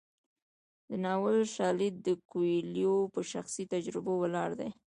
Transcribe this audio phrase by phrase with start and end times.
[0.87, 4.69] د ناول شالید د کویلیو په شخصي تجربو ولاړ دی.